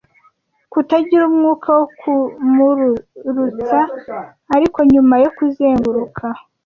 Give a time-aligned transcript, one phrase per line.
[0.71, 3.79] kutagira umwuka wo kumururutsa.
[4.55, 6.25] Ariko nyuma yo kuzenguruka